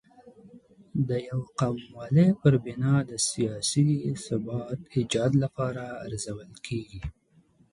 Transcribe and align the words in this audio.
د 1.07 1.09
یو 1.29 1.39
قوموالۍ 1.59 2.27
پر 2.41 2.53
بنا 2.65 2.95
د 3.09 3.11
سیاسي 3.29 3.89
ثبات 4.25 4.79
ایجاد 4.95 5.31
لپاره 5.43 5.83
ارزول 6.05 6.51
کېږي. 6.67 7.01